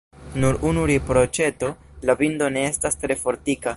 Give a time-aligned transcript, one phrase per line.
[0.43, 1.69] Nur unu riproĉeto:
[2.11, 3.69] la bindo ne estas tre fortika.